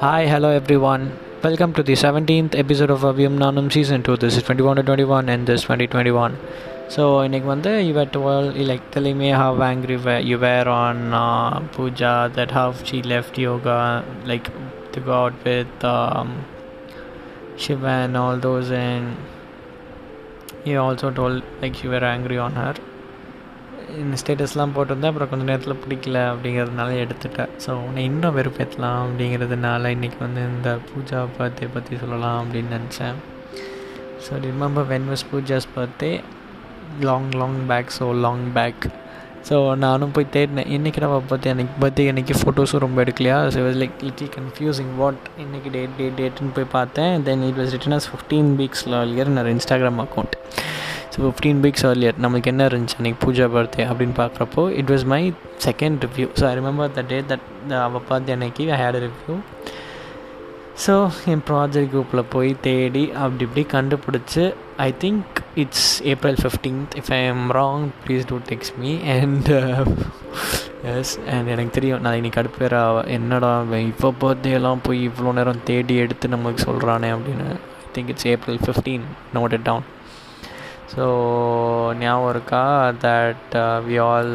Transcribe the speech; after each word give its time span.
Hi, 0.00 0.26
hello 0.26 0.50
everyone. 0.50 1.18
Welcome 1.42 1.72
to 1.74 1.82
the 1.82 1.94
17th 1.94 2.54
episode 2.62 2.90
of 2.90 3.00
Avyam 3.00 3.38
Nanum 3.42 3.72
Season 3.72 4.02
2. 4.02 4.16
This 4.16 4.36
is 4.36 4.42
21 4.42 4.76
to 4.76 4.82
21 4.82 5.28
and 5.28 5.46
this 5.46 5.62
2021. 5.68 6.36
So 6.94 7.02
இன்னைக்கு 7.26 7.48
வந்து 7.52 7.70
you 7.86 7.92
were 7.98 8.08
dwell 8.16 8.48
like 8.70 8.86
telling 8.94 9.16
me 9.22 9.28
how 9.40 9.50
angry 9.68 9.96
were 10.06 10.18
you 10.30 10.38
were 10.44 10.66
on 10.82 10.98
uh, 11.20 11.54
Pooja 11.74 12.14
that 12.36 12.50
how 12.58 12.66
she 12.88 12.98
left 13.12 13.38
yoga 13.46 13.78
like 14.30 14.48
to 14.94 15.00
go 15.08 15.14
out 15.20 15.36
with 15.48 15.84
um, 15.94 16.30
Shiva 17.64 17.94
and 18.04 18.16
all 18.22 18.38
those 18.48 18.70
and 18.86 19.06
you 20.70 20.78
also 20.86 21.10
told 21.20 21.38
like 21.62 21.78
you 21.84 21.90
were 21.94 22.04
angry 22.16 22.38
on 22.46 22.54
her 22.62 22.74
இந்த 24.03 24.15
ஸ்டேட்டஸ்லாம் 24.21 24.73
போட்டிருந்தேன். 24.75 25.11
அப்புறம் 25.11 25.29
கொஞ்சம் 25.31 25.49
நேரத்தில் 25.49 25.79
பிடிக்கல 25.83 26.17
அப்படிங்கிறதுனால 26.31 26.91
எடுத்துட்டேன். 27.03 27.51
So 27.63 27.71
உன்னை 27.85 28.01
இன்னும் 28.09 28.35
வெறுப்பேற்றலாம் 28.37 28.99
அப்படிங்கிறதுனால 29.05 29.91
இன்றைக்கி 29.95 30.19
வந்து 30.25 30.41
இந்த 30.53 30.71
பூஜா 30.89 31.19
பர்த்டே 31.37 31.67
பற்றி 31.75 31.99
சொல்லலாம் 32.03 32.39
அப்படின்னு 32.41 32.71
நினச்சேன். 32.77 33.17
So 34.25 34.39
remember 34.47 34.87
when 34.93 35.09
was 35.11 35.25
Puja's 35.31 35.67
birthday 35.75 36.11
long 37.09 37.29
long 37.41 37.59
back 37.71 37.91
so 37.99 38.07
long 38.25 38.45
back 38.57 38.85
so 39.49 39.57
நானும் 39.83 40.13
போய் 40.15 40.31
தேடினேன். 40.35 40.69
இன்றைக்கி 40.75 40.99
நம்ம 41.03 41.17
பர்த்டே? 41.29 41.51
அன்றைக்கி 41.53 41.75
பர்த்டே 41.83 42.05
அன்றைக்கி 42.11 42.33
ஃபோட்டோஸும் 42.39 42.83
ரொம்ப 42.85 42.97
எடுக்கலையா? 43.03 43.37
So 43.53 43.59
was 43.67 43.77
like 43.83 44.03
little 44.07 44.31
confusing 44.37 44.91
what 45.01 45.21
இன்றைக்கி 45.43 45.69
டேட் 45.75 45.93
டேட் 45.99 46.17
டேட்டுன்னு 46.21 46.55
போய் 46.57 46.73
பார்த்தேன். 46.77 47.13
Then 47.27 47.45
it 47.49 47.59
was 47.61 47.71
written 47.75 47.97
as 47.99 48.09
fifteen 48.11 48.49
வீக்ஸில் 48.61 48.97
year 49.15 49.31
நான் 49.37 49.51
Instagram 49.57 50.01
account 50.05 50.35
so 51.13 51.17
fifteen 51.25 51.59
weeks 51.65 51.85
earlier 51.89 52.17
நம்மளுக்கு 52.23 52.49
என்ன 52.53 52.63
இருந்துச்சு? 52.69 52.97
அன்றைக்கி 52.99 53.19
பூஜா 53.25 53.45
பர்த்டே 53.55 53.83
அப்படின்னு 53.91 54.15
பார்க்குறப்போ 54.23 54.63
it 54.79 54.91
was 54.93 55.05
my 55.13 55.21
second 55.67 56.03
review 56.05 56.27
so 56.39 56.45
I 56.49 56.53
remember 56.59 56.91
the 56.97 57.03
day 57.11 57.19
that 57.31 57.45
அவள் 57.85 58.05
பார்த்து 58.09 58.35
அன்னைக்கு 58.35 58.65
ஐ 58.75 58.79
ஹேட் 58.83 58.99
ரிவ்யூ 59.05 59.35
ஸோ 60.85 60.95
என் 61.33 61.43
ப்ராஜெக்ட் 61.47 61.91
குரூப்பில் 61.93 62.23
போய் 62.33 62.49
தேடி 62.67 63.03
அப்படி 63.23 63.43
இப்படி 63.47 63.63
கண்டுபிடிச்சி 63.75 64.43
I 64.85 64.89
think 65.03 65.39
it's 65.63 65.87
April 66.13 66.37
fifteenth 66.43 66.97
if 67.01 67.11
I 67.17 67.19
am 67.31 67.45
wrong 67.59 67.85
please 68.03 68.27
do 68.31 68.37
text 68.49 68.73
me 68.81 68.91
and 69.17 69.49
yes 70.93 71.13
and 71.35 71.47
எனக்கு 71.53 71.71
தெரியும். 71.77 72.01
நான் 72.05 72.17
இன்னைக்கு 72.19 72.41
அடுப்பேரா 72.41 72.81
என்னடா 73.17 73.51
இப்போ 73.91 74.09
பர்த்டேலாம் 74.23 74.83
போய் 74.87 75.01
இவ்வளோ 75.09 75.33
நேரம் 75.39 75.63
தேடி 75.71 75.95
எடுத்து 76.03 76.27
நம்மளுக்கு 76.35 76.67
சொல்கிறானே 76.69 77.09
அப்படின்னு. 77.15 77.47
I 77.85 77.89
think 77.95 78.11
it's 78.13 78.27
April 78.33 78.59
fifteen 78.65 79.05
note 79.37 79.55
it 79.57 79.67
down 79.69 79.85
so 80.93 81.05
ஞாபகம் 82.01 82.31
இருக்கா? 82.33 82.63
That 83.05 83.55
we 83.87 83.95
all 84.07 84.33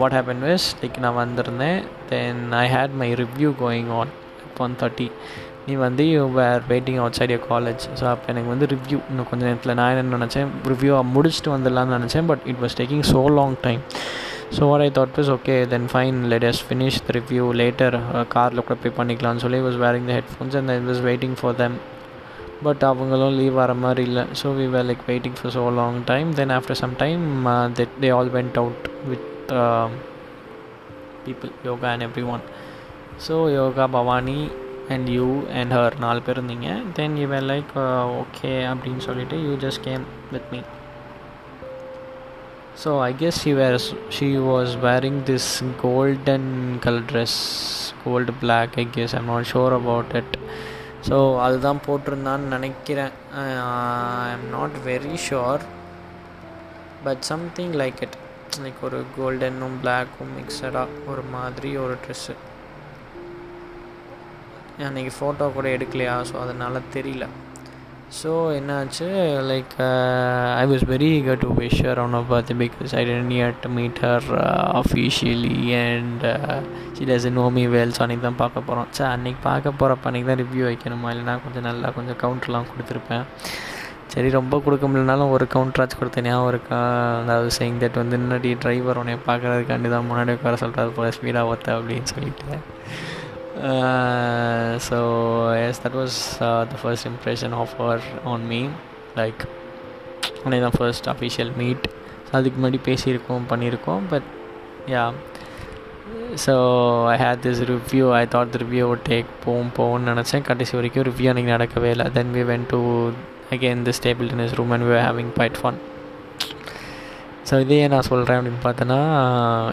what 0.00 0.16
happen 0.18 0.44
was 0.48 0.68
like 0.80 1.02
நான் 1.04 1.20
வந்திருந்தேன். 1.24 1.80
Then 2.12 2.40
I 2.62 2.64
had 2.76 2.96
my 3.02 3.08
review 3.22 3.50
going 3.64 3.90
on 3.98 4.12
one 4.64 4.76
thirty 4.82 5.08
நீ 5.68 5.74
வந்து 5.84 6.02
you 6.14 6.22
were 6.38 6.60
waiting 6.72 6.98
outside 7.18 7.32
your 7.34 7.46
college 7.52 7.84
so 8.00 8.04
அப்போ 8.10 8.26
எனக்கு 8.32 8.50
வந்து 8.52 8.66
review 8.74 8.98
இன்னும் 9.10 9.28
கொஞ்சம் 9.30 9.48
நேரத்தில் 9.48 9.76
நான் 9.80 10.00
என்ன 10.02 10.18
நினச்சேன். 10.18 10.50
ரிவ்யூ 10.72 10.92
முடிச்சுட்டு 11.16 11.50
வந்துடலாம்னு 11.54 11.96
நினச்சேன் 11.98 12.28
but 12.30 12.44
it 12.52 12.60
was 12.64 12.76
taking 12.80 13.04
so 13.12 13.22
long 13.38 13.56
time 13.66 13.82
so 14.56 14.62
what 14.70 14.84
I 14.84 14.90
thought 14.98 15.16
was 15.18 15.30
okay 15.36 15.54
then 15.72 15.88
fine 15.92 16.18
let's 16.50 16.62
finish 16.68 16.98
the 17.06 17.14
review 17.18 17.46
later 17.62 17.96
காரில் 18.34 18.64
கூட 18.66 18.76
போய் 18.84 18.96
பண்ணிக்கலாம்னு 19.00 19.44
சொல்லி 19.44 19.60
was 19.66 19.78
wearing 19.84 20.08
the 20.10 20.14
headphones 20.20 20.56
and 20.60 20.72
I 20.74 20.78
was 20.90 21.02
waiting 21.08 21.36
for 21.40 21.56
them 21.62 21.76
but 22.64 22.84
அவங்களும் 22.90 23.34
leave 23.38 23.56
வர 23.60 23.72
மாதிரி 23.84 24.02
இல்லை. 24.08 24.22
So 24.40 24.48
we 24.58 24.66
were 24.74 24.86
like 24.90 25.02
waiting 25.08 25.38
for 25.38 25.52
so 25.56 25.64
long 25.78 25.98
time 26.12 26.28
then 26.40 26.54
after 26.58 26.78
some 26.82 26.94
time 27.02 27.24
that 27.78 27.96
they 28.04 28.10
all 28.18 28.30
went 28.36 28.58
out 28.62 28.86
with 29.10 29.50
people 31.26 31.52
Yoga 31.64 31.88
and 31.94 32.06
everyone 32.34 32.44
so 33.26 33.36
Yoga 33.58 33.86
Bhavani 33.96 34.38
and 34.94 35.08
you 35.16 35.28
and 35.60 35.72
her 35.76 35.94
நாலு 36.04 36.20
பேர் 36.26 36.38
இருந்தீங்க. 36.38 36.70
Then 36.98 37.16
you 37.20 37.26
were 37.34 37.46
like 37.52 37.72
okay 38.22 38.52
அப்படின்னு 38.72 39.04
சொல்லிட்டு 39.08 39.38
you 39.46 39.52
just 39.66 39.82
came 39.88 40.04
with 40.32 40.50
me 40.52 40.60
so 42.82 42.90
I 43.00 43.12
guess 43.20 43.38
she 43.42 43.52
were 43.54 43.76
she 44.16 44.26
was 44.48 44.72
wearing 44.82 45.20
this 45.30 45.50
golden 45.82 46.50
colour 46.84 47.06
dress 47.12 47.38
gold 48.04 48.32
black 48.40 48.74
I 48.82 48.86
guess 48.96 49.14
I'm 49.16 49.30
not 49.32 49.48
sure 49.52 49.74
about 49.80 50.12
it 50.20 50.34
so 51.08 51.16
அதுதான் 51.44 51.80
போட்டிருந்தான்னு 51.86 52.52
நினைக்கிறேன். 52.54 53.12
I 53.40 54.30
am 54.36 54.48
not 54.54 54.76
very 54.86 55.16
sure 55.26 55.64
but 57.04 57.22
something 57.30 57.74
like 57.82 58.00
it 58.06 58.16
like 58.64 58.80
ஒரு 58.88 58.98
கோல்டனும் 59.16 59.76
பிளாக்கும் 59.82 60.32
மிக்சடாக 60.38 61.04
ஒரு 61.12 61.22
மாதிரி 61.34 61.70
ஒரு 61.84 61.96
dress 62.04 62.34
அன்றைக்கி 64.86 65.12
photo 65.18 65.44
கூட 65.56 65.66
எடுக்கலையா? 65.76 66.14
ஸோ 66.30 66.34
அதனால் 66.44 66.88
தெரியல. 66.96 67.26
ஸோ 68.14 68.32
என்னாச்சு? 68.56 69.06
Like 69.48 69.72
I 70.60 70.64
was 70.72 70.84
very 70.90 71.08
eager 71.16 71.40
to 71.44 71.48
wish 71.60 71.80
her 71.86 72.00
on 72.02 72.14
up 72.18 72.28
birth 72.32 72.52
because 72.60 72.92
I 72.98 73.02
didn't 73.08 73.30
near 73.32 73.54
to 73.62 73.68
meet 73.78 73.98
her 74.04 74.28
officially 74.80 75.56
and 75.80 76.24
she 76.96 77.08
does 77.08 77.26
know 77.38 77.46
me 77.56 77.64
well 77.74 78.00
அன்றைக்கி 78.04 78.24
தான் 78.26 78.38
பார்க்க 78.42 78.66
போகிறோம் 78.68 78.90
சார் 78.98 79.10
அன்றைக்கி 79.16 79.40
பார்க்க 79.48 79.72
போகிறப்ப 79.80 80.08
அன்றைக்கி 80.10 80.28
தான் 80.30 80.40
ரிவ்யூ 80.42 80.64
வைக்கணுமா? 80.70 81.08
இல்லைனா 81.14 81.34
கொஞ்சம் 81.46 81.66
நல்லா 81.68 81.90
கொஞ்சம் 81.98 82.20
கவுண்டர்லாம் 82.22 82.70
கொடுத்துருப்பேன். 82.72 83.26
சரி 84.14 84.28
ரொம்ப 84.38 84.60
கொடுக்க 84.64 84.84
முடியலனாலும் 84.88 85.32
ஒரு 85.36 85.44
கவுண்டராச்சு 85.54 85.96
கொடுத்தேன். 86.00 86.26
ஞாபகம் 86.30 86.52
இருக்கா? 86.52 86.80
அதாவது 87.22 87.50
சேயிங் 87.58 87.80
தட் 87.82 88.00
வந்து 88.02 88.22
முன்னாடி 88.22 88.50
டிரைவர் 88.62 89.00
உன்னை 89.02 89.16
பார்க்குறதுக்காண்டி 89.28 89.90
தான் 89.96 90.08
முன்னாடி 90.10 90.36
உட்கார 90.38 90.56
சொல்கிறாரு 90.64 90.92
போல 90.98 91.10
ஸ்பீடாக 91.18 91.52
ஒத்த 91.54 91.76
அப்படின்னு 91.78 92.08
சொல்லிட்டு. 92.14 92.58
So 94.88 94.98
yes 95.68 95.80
that 95.84 95.98
was 96.00 96.38
the 96.38 96.76
first 96.82 97.06
impression 97.06 97.54
of 97.54 97.74
her 97.78 98.02
on 98.24 98.46
me 98.46 98.68
like 99.16 99.42
உன்னை 100.44 100.60
தான் 100.60 100.76
ஃபர்ஸ்ட் 100.78 101.08
அஃபிஷியல் 101.08 101.52
மீட் 101.56 101.86
அதுக்கு 102.32 102.56
முன்னாடி 102.60 102.80
பேசியிருக்கோம் 102.84 103.46
பண்ணியிருக்கோம் 103.50 104.04
but 104.10 104.28
yeah 104.86 105.12
so 106.46 106.54
I 107.06 107.16
had 107.18 107.42
this 107.46 107.62
review 107.72 108.12
I 108.12 108.26
thought 108.26 108.48
the 108.48 108.58
review 108.58 108.96
take 109.08 109.26
போகும் 109.44 109.72
போகும்னு 109.78 110.10
நினச்சேன். 110.12 110.42
கடைசி 110.42 110.76
வரைக்கும் 110.76 111.04
ரிவ்யூ 111.04 111.28
அன்றைக்கி 111.32 111.52
நடக்கவே 111.56 111.84
இல்லை. 111.84 112.10
Then 112.10 112.32
we 112.34 112.44
went 112.44 112.66
to 112.68 113.12
again 113.50 113.82
the 113.82 113.92
stable 114.00 114.30
in 114.30 114.40
his 114.40 114.54
room 114.54 114.70
and 114.70 114.84
we 114.84 114.96
having 115.08 115.32
bit 115.38 115.58
fun 115.62 115.78
so 117.50 117.60
இதையே 117.60 117.88
நான் 117.88 118.02
சொல்கிறேன் 118.02 118.38
அப்படின்னு 118.38 118.62
பார்த்தோன்னா 118.64 119.00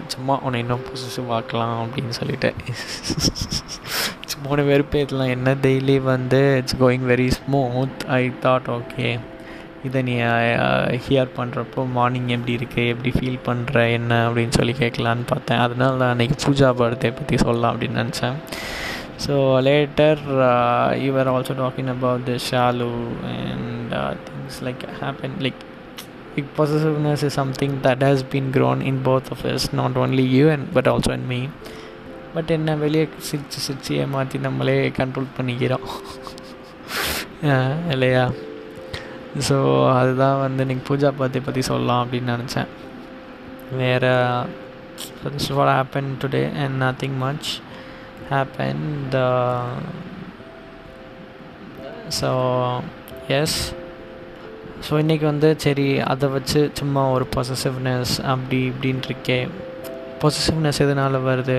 சும்மா 0.07 0.39
உன்னை 0.39 0.59
இன்னும் 0.59 0.85
புதுசு 0.87 1.21
பார்க்கலாம் 1.27 1.75
அப்படின்னு 1.83 2.09
சொல்லிட்டு. 2.09 2.49
சும்மா 4.31 4.49
உன்னை 4.49 4.65
வெறுப்பேற்றலாம் 4.73 5.33
என்ன 5.35 5.53
டெய்லி 5.65 6.01
வந்து 6.01 6.57
it's 6.57 6.79
going 6.79 7.05
very 7.11 7.27
smooth 7.39 8.03
I 8.19 8.31
thought 8.45 8.69
okay 8.69 9.07
இதை 9.83 10.01
நீ 10.01 10.15
ஹியர் 11.07 11.31
பண்ணுறப்போ 11.37 11.81
மார்னிங் 11.97 12.27
எப்படி 12.27 12.57
இருக்குது 12.59 12.91
எப்படி 12.93 13.11
ஃபீல் 13.17 13.41
பண்ணுற 13.47 13.91
என்ன 13.91 14.29
அப்படின்னு 14.29 14.57
சொல்லி 14.59 14.73
கேட்கலான்னு 14.73 15.25
பார்த்தேன். 15.33 15.59
அதனால 15.59 15.95
நான் 15.95 16.13
அன்றைக்கி 16.15 16.37
பூஜா 16.45 16.69
பர்த்டே 16.81 17.11
பற்றி 17.19 17.37
சொல்லலாம் 17.37 17.73
அப்படின்னு 17.73 18.01
நினச்சேன். 18.03 18.37
So 19.25 19.33
later 19.67 20.21
you're 21.05 21.31
also 21.33 21.55
talking 21.63 21.87
about 21.87 22.25
the 22.29 22.37
Shalu 22.49 22.89
and 23.33 23.93
things 24.27 24.59
like 24.67 24.83
happen 25.01 25.37
like 25.47 25.61
like 26.35 26.55
possessiveness 26.55 27.23
is 27.23 27.33
something 27.33 27.81
that 27.81 28.01
has 28.01 28.23
been 28.23 28.51
grown 28.51 28.81
in 28.81 29.03
both 29.03 29.31
of 29.31 29.45
us 29.45 29.71
not 29.73 29.95
only 29.97 30.23
you 30.35 30.49
and 30.49 30.73
but 30.73 30.87
also 30.87 31.11
in 31.19 31.25
me. 31.27 31.41
But 32.35 32.51
என்ன 32.51 32.75
வெளியே 32.75 33.09
சிரிச்சு 33.27 33.59
சிரிச்சு 33.65 33.91
ஏமாற்றி 34.03 34.37
நம்மளே 34.39 34.89
control 34.89 35.27
பண்ணிக்கிறோம். 35.37 35.85
இல்லையா? 37.93 38.23
So 39.47 39.57
அதுதான் 39.99 40.39
வந்து 40.39 40.65
நீங்கள் 40.65 40.87
பூஜா 40.89 41.11
பற்றி 41.17 41.39
பற்றி 41.39 41.61
சொல்லலாம் 41.61 42.01
அப்படின்னு 42.03 42.35
நினச்சேன். 42.35 42.71
வேறு 43.71 44.11
this 45.23 45.53
what 45.53 45.71
happen 45.77 46.11
today 46.23 46.43
and 46.63 46.83
nothing 46.83 47.17
much 47.17 47.49
happen 48.31 48.83
the 49.09 49.19
so 52.21 52.31
yes 53.27 53.57
so 54.85 54.93
இன்றைக்கி 55.01 55.25
வந்து 55.25 55.49
சரி 55.63 55.85
அதை 56.11 56.27
வச்சு 56.29 56.61
சும்மா 56.79 57.01
ஒரு 57.11 57.25
பொசசிவ்னஸ் 57.35 58.13
அப்படி 58.31 58.57
இப்படின்னு 58.71 59.07
இருக்கே 59.09 59.37
பொசசிவ்னஸ் 60.21 60.81
எதனால் 60.85 61.17
வருது 61.27 61.57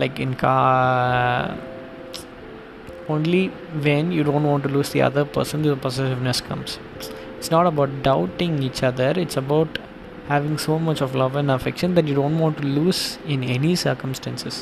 லைக் 0.00 0.18
இன் 0.24 0.36
கா 0.36 0.54
only 3.08 3.42
when 3.84 4.08
you 4.16 4.22
don't 4.22 4.48
want 4.48 4.66
to 4.66 4.72
lose 4.76 4.92
the 4.94 5.02
other 5.08 5.28
person 5.36 5.62
the 5.64 5.74
possessiveness 5.84 6.42
comes 6.48 6.74
it's 7.36 7.52
not 7.56 7.70
about 7.72 7.94
doubting 8.08 8.56
each 8.68 8.82
other 8.90 9.20
it's 9.24 9.40
about 9.44 9.76
having 10.28 10.58
so 10.66 10.76
much 10.88 11.02
of 11.06 11.16
love 11.16 11.36
and 11.36 11.54
affection 11.58 11.94
that 11.98 12.10
you 12.10 12.16
don't 12.20 12.40
want 12.42 12.58
to 12.60 12.68
lose 12.78 13.02
in 13.26 13.46
any 13.56 13.72
circumstances 13.84 14.60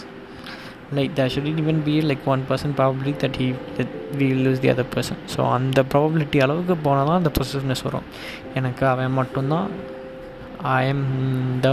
like 0.94 1.14
there 1.14 1.28
shouldn't 1.28 1.58
even 1.58 1.80
be 1.80 2.00
like 2.00 2.26
one 2.26 2.42
person 2.46 2.72
probably 2.74 3.12
that 3.12 3.36
he 3.36 3.46
that 3.76 3.88
we 4.18 4.26
lose 4.44 4.60
the 4.60 4.70
other 4.74 4.84
person 4.94 5.20
so 5.32 5.40
அந்த 5.54 5.82
probability 5.92 6.38
அளவுக்கு 6.38 6.74
போனால் 6.76 7.06
தான் 7.06 7.20
அந்த 7.22 7.30
positiveness 7.38 7.82
வரும் 7.82 8.06
எனக்கு 8.54 8.86
அவன் 8.86 9.12
மட்டும்தான் 9.12 9.68
I 10.74 10.86
am 10.86 11.06
the 11.60 11.70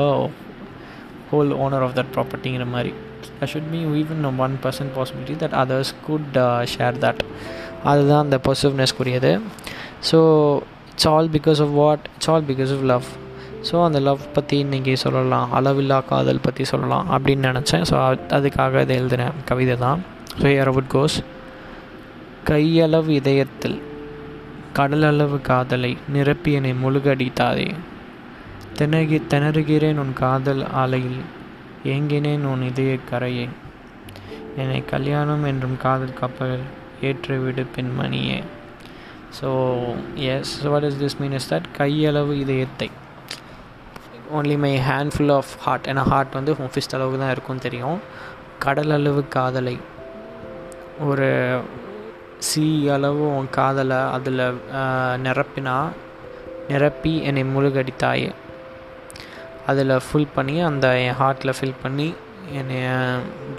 whole 1.32 1.52
owner 1.66 1.86
of 1.88 1.96
that 2.00 2.12
ப்ராப்பர்ட்டிங்கிற 2.16 2.66
மாதிரி 2.66 2.94
I 3.40 3.48
should 3.54 3.70
be 3.72 3.82
even 4.02 4.26
one 4.46 4.58
percent 4.66 4.94
possibility 4.98 5.36
that 5.44 5.58
others 5.64 5.94
could 6.08 6.40
share 6.76 6.98
that 7.06 7.22
அதுதான் 7.84 8.24
அந்த 8.26 8.40
பொசிட்டிவ்னஸ்க்குரியது 8.48 9.32
so 10.12 10.20
it's 10.94 11.10
all 11.14 11.30
because 11.38 11.62
of 11.62 11.76
what 11.82 12.04
it's 12.16 12.30
all 12.30 12.48
because 12.52 12.74
of 12.78 12.86
love 12.86 13.08
so 13.68 13.76
அந்த 13.88 14.00
love 14.08 14.24
பற்றி 14.36 14.56
இன்றைக்கி 14.64 14.94
சொல்லலாம் 15.04 15.52
அளவில்லா 15.58 15.98
காதல் 16.10 16.44
பற்றி 16.46 16.64
சொல்லலாம் 16.72 17.08
அப்படின்னு 17.16 17.50
நினச்சேன். 17.50 17.86
ஸோ 17.90 17.96
அதுக்காக 18.38 18.82
இதை 18.86 18.96
எழுதின 19.02 19.28
கவிதை 19.50 19.76
தான். 19.84 20.00
ஸோ 20.42 20.48
அரவுட் 20.64 20.90
கோஸ் 20.94 21.18
கையளவு 22.50 23.12
இதயத்தில் 23.20 23.78
கடலளவு 24.78 25.38
காதலை 25.50 25.92
நிரப்பி 26.16 26.52
என்னை 26.60 26.74
முழுகடித்தாதே. 26.84 27.68
திணகி 28.78 29.18
திணறுகிறேன் 29.32 30.02
உன் 30.04 30.14
காதல் 30.24 30.64
ஆலையில் 30.82 31.22
ஏங்கினேன் 31.94 32.48
உன் 32.52 32.64
இதய 32.70 32.94
கரையே. 33.12 33.46
என்னை 34.62 34.80
கல்யாணம் 34.94 35.46
என்றும் 35.52 35.78
காதல் 35.86 36.18
கப்பல் 36.20 36.58
ஏற்றுவிடு 37.10 37.66
பெண்மணியே. 37.76 38.40
So 39.38 39.50
yes 40.34 40.54
what 40.74 40.88
is 40.90 41.00
this 41.04 41.18
mean 41.22 41.38
is 41.40 41.50
that 41.54 41.70
கையளவு 41.80 42.36
இதயத்தை 42.44 42.90
only 44.38 44.56
my 44.64 44.74
handful 44.90 45.34
of 45.38 45.52
heart 45.64 45.88
ஏன்னா 45.92 46.04
ஹார்ட் 46.12 46.38
வந்து 46.38 46.52
ஹோம் 46.58 46.72
ஃபிஸ்ட் 46.74 46.96
அளவுக்கு 46.98 47.20
தான் 47.22 47.34
இருக்கும்னு 47.36 47.66
தெரியும். 47.66 48.00
கடல் 48.66 48.94
அளவு 48.98 49.22
காதலை. 49.36 49.76
ஒரு 51.08 51.30
சி 52.48 52.66
அளவு 52.96 53.24
உன் 53.38 53.50
காதலை 53.58 54.00
அதில் 54.18 54.44
நிரப்பினா 55.26 55.76
நிரப்பி 56.72 57.14
என்னை 57.28 57.44
முழுகடித்தாய். 57.56 58.26
அதில் 59.72 59.94
ஃபுல் 60.08 60.34
பண்ணி 60.36 60.56
அந்த 60.70 60.88
என் 61.06 61.20
ஹார்ட்டில் 61.22 61.58
ஃபில் 61.60 61.82
பண்ணி 61.84 62.08
என்னை 62.60 62.80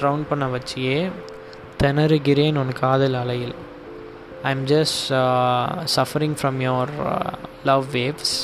ட்ரவுன் 0.00 0.26
பண்ண 0.30 0.44
வச்சியே 0.56 0.98
திணறுகிறேன் 1.82 2.58
உன் 2.62 2.74
காதல் 2.82 3.16
அலையில். 3.22 3.54
I 4.48 4.50
am 4.56 4.66
just 4.74 5.00
suffering 5.96 6.36
from 6.40 6.60
your 6.66 6.92
love 7.70 7.86
waves 7.96 8.36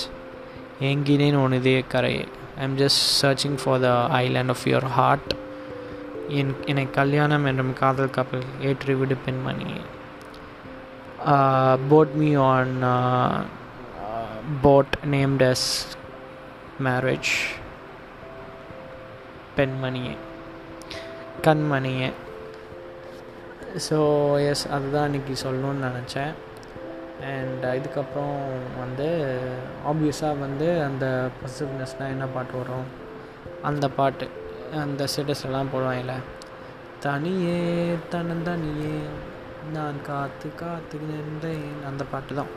ஏங்கினேன் 0.89 1.39
உன் 1.43 1.57
இதய 1.59 1.81
கரையை? 1.93 2.25
I 2.59 2.63
am 2.67 2.77
just 2.83 3.03
searching 3.23 3.59
for 3.63 3.81
the 3.81 3.89
island 4.21 4.53
of 4.55 4.65
your 4.65 4.89
heart 4.97 5.33
என் 6.39 6.53
என்னை 6.71 6.85
கல்யாணம் 6.99 7.47
என்றும் 7.51 7.73
காதல் 7.81 8.15
கப்பல் 8.17 8.47
ஏற்றிவிடு 8.69 9.17
பெண்மணி 9.25 9.71
put 11.93 12.15
me 12.21 12.31
on 12.51 12.75
boat 14.63 14.95
named 15.15 15.45
as 15.53 15.69
marriage 16.87 17.33
பெண்மணியே. 19.57 20.15
கண்மணியே. 21.47 22.11
ஸோ 23.87 23.99
எஸ் 24.51 24.65
அதுதான் 24.77 25.09
இன்றைக்கி 25.09 25.35
சொல்லணும்னு 25.45 25.89
நினச்சேன். 25.89 26.33
அண்ட் 27.33 27.65
இதுக்கப்புறம் 27.79 28.37
வந்து 28.81 29.09
ஆப்வியஸாக 29.91 30.39
வந்து 30.39 30.69
அந்த 30.83 31.31
பசிவ்னஸ்னால் 31.41 32.15
என்ன 32.15 32.27
பாட்டு 32.37 32.57
வரும் 32.59 32.89
அந்த 33.63 33.89
பாட்டு 33.99 34.29
அந்த 34.83 35.05
ஸ்டேட்டஸ்லாம் 35.13 35.73
போடுவாங்கல்ல 35.75 36.17
தனியே 37.01 37.61
தனியே 38.47 38.97
நான் 39.77 40.03
காத்து 40.03 40.49
காத்து 40.55 40.99
நின்றேன் 41.11 41.69
அந்த 41.87 42.05
பாட்டு 42.05 42.35
தான் 42.35 42.51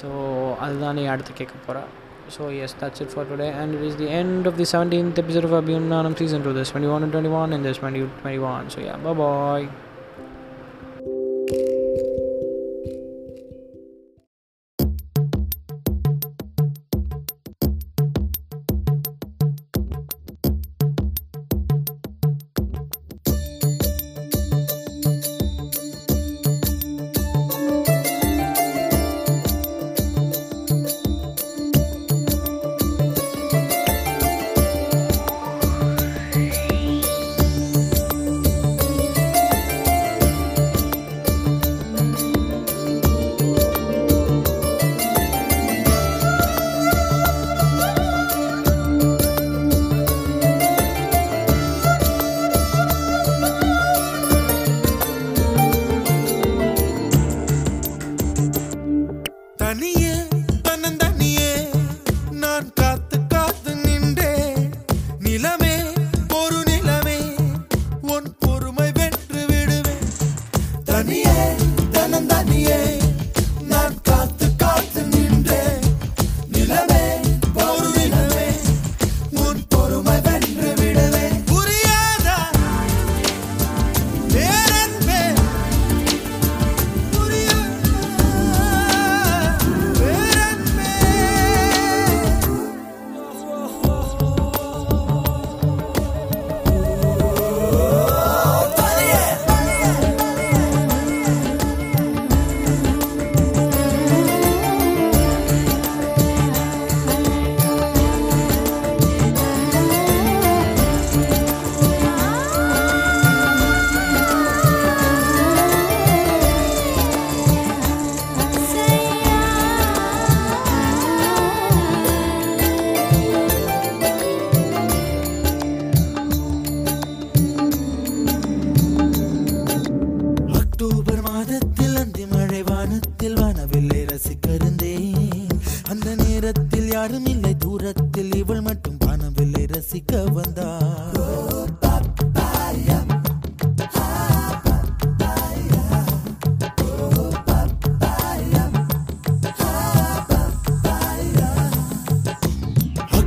ஸோ 0.00 0.08
அதுதான் 0.60 0.98
நீ 1.00 1.04
அடுத்து 1.06 1.32
கேட்க 1.32 1.54
போகிறா 1.66 1.84
So 2.28 2.48
yes, 2.48 2.72
that's 2.72 3.00
it 3.00 3.10
for 3.10 3.24
today, 3.26 3.52
and 3.52 3.74
it 3.74 3.82
is 3.82 3.96
the 3.96 4.08
end 4.08 4.46
of 4.46 4.56
the 4.56 4.64
17th 4.64 5.18
episode 5.18 5.44
of 5.44 5.50
Abhyam 5.50 5.88
Nanam 5.88 6.16
season 6.16 6.42
2. 6.42 6.54
This 6.54 6.70
21 6.70 7.02
and 7.02 7.12
21, 7.12 7.52
and 7.52 7.64
this 7.64 7.76
2021. 7.76 8.70
So 8.70 8.80
yeah, 8.80 8.96
bye 8.96 9.12
bye. 9.12 9.68
தனியே 59.74 60.03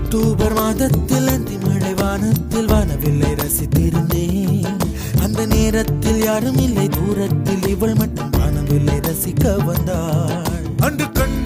அக்டோபர் 0.10 0.54
மாதத்தில் 0.54 1.28
அந்தி 1.28 1.58
மழை 1.58 1.94
வானத்தில் 1.94 2.68
வானவில்லை 2.68 3.32
ரசித்திருந்தேன் 3.36 4.78
அந்த 5.22 5.46
நேரத்தில் 5.46 6.24
யாரும் 6.24 6.58
இல்லை 6.58 6.88
தூரத்தில் 6.88 7.68
இவள் 7.68 7.96
மட்டும் 7.96 8.32
வானவில்லை 8.32 8.98
ரசிக்க 9.02 9.64
வந்தாள். 9.66 10.46
அன்று 10.80 11.12
கண்கள் 11.12 11.37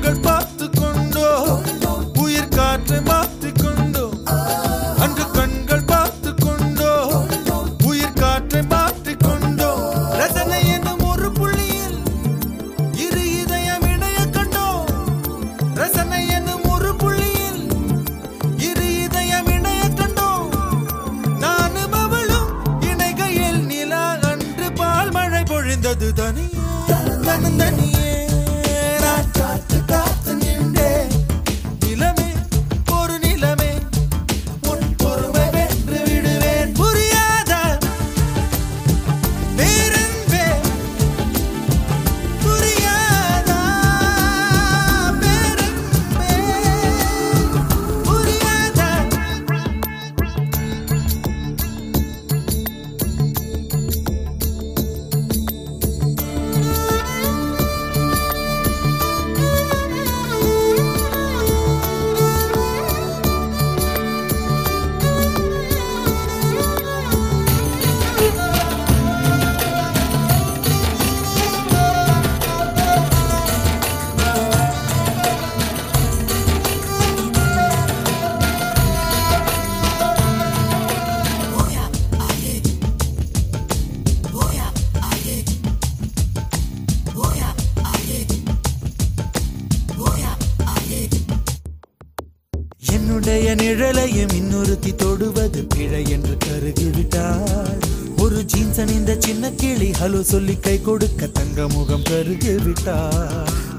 ஹலோ 100.01 100.19
சொல்லி 100.23 100.53
கை 100.59 100.73
கொடுக்க 100.81 101.27
தங்க 101.27 101.65
முகம் 101.67 102.05
கருகி 102.07 102.53
விட்டா 102.63 102.95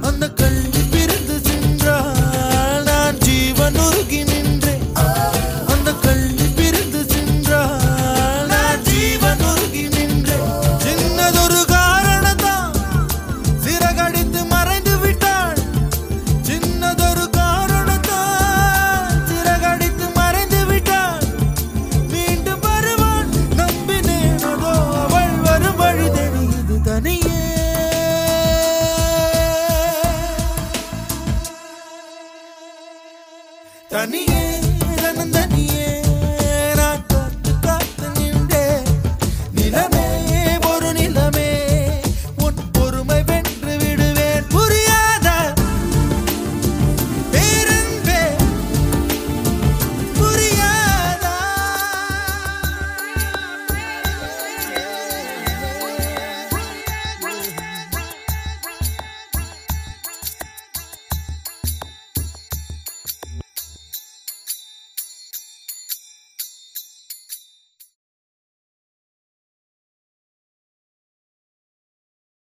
அந்த 0.02 0.24
கல்வி 0.32 1.01